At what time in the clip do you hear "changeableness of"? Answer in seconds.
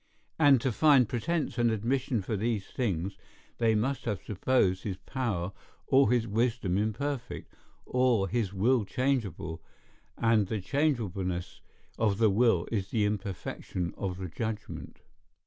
10.59-12.17